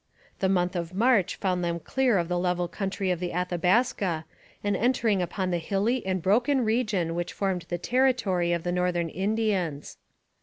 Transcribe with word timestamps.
The 0.39 0.49
month 0.49 0.75
of 0.75 0.95
March 0.95 1.35
found 1.35 1.63
them 1.63 1.79
clear 1.79 2.17
of 2.17 2.27
the 2.27 2.39
level 2.39 2.67
country 2.67 3.11
of 3.11 3.19
the 3.19 3.31
Athabaska 3.33 4.25
and 4.63 4.75
entering 4.75 5.21
upon 5.21 5.51
the 5.51 5.59
hilly 5.59 6.03
and 6.07 6.23
broken 6.23 6.65
region 6.65 7.13
which 7.13 7.33
formed 7.33 7.67
the 7.69 7.77
territory 7.77 8.51
of 8.51 8.63
the 8.63 8.71
Northern 8.71 9.09
Indians. 9.09 9.97